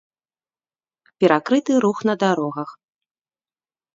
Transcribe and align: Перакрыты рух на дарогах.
Перакрыты 1.19 1.71
рух 1.85 1.97
на 2.11 2.17
дарогах. 2.25 2.69